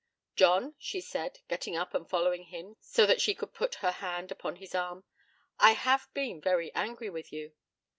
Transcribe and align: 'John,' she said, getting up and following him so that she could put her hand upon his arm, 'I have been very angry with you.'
'John,' 0.35 0.73
she 0.79 0.99
said, 0.99 1.41
getting 1.47 1.75
up 1.75 1.93
and 1.93 2.09
following 2.09 2.45
him 2.45 2.75
so 2.81 3.05
that 3.05 3.21
she 3.21 3.35
could 3.35 3.53
put 3.53 3.75
her 3.85 3.91
hand 3.91 4.31
upon 4.31 4.55
his 4.55 4.73
arm, 4.73 5.03
'I 5.59 5.73
have 5.73 6.07
been 6.15 6.41
very 6.41 6.73
angry 6.73 7.11
with 7.11 7.31
you.' 7.31 7.53